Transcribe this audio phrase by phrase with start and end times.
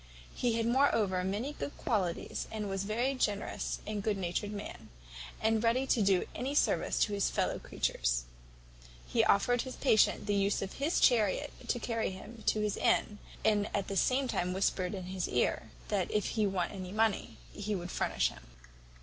[0.33, 4.89] He had moreover many good qualities, and was a very generous good natured man,
[5.39, 8.23] and ready to do any service to his fellow creatures.
[9.05, 13.19] He offered his patient the use of his chariot to carry him to his inn,
[13.45, 17.37] and at the same time whispered in his ear, `That if he wanted any money,
[17.53, 18.47] he would furnish him.'